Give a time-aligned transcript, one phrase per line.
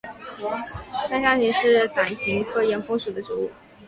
[1.07, 3.51] 山香芹是伞形科岩风属的植物。